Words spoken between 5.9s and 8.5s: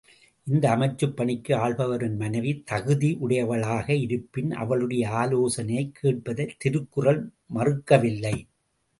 கேட்பதைத் திருக்குறள் மறுக்கவில்லை.